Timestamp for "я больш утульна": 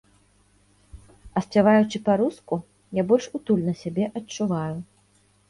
3.01-3.77